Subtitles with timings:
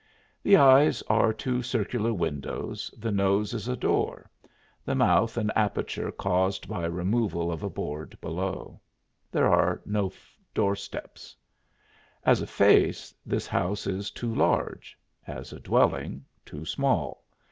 [0.41, 4.31] The eyes are two circular windows, the nose is a door,
[4.83, 8.81] the mouth an aperture caused by removal of a board below.
[9.31, 10.11] There are no
[10.55, 11.35] doorsteps.
[12.25, 17.23] As a face, this house is too large; as a dwelling, too small.